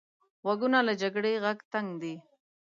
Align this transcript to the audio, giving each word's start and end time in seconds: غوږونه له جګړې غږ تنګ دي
غوږونه 0.43 0.79
له 0.87 0.93
جګړې 1.01 1.33
غږ 1.43 1.59
تنګ 1.71 1.89
دي 2.01 2.15